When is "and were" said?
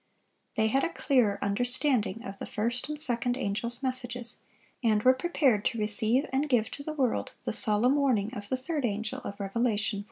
4.83-5.13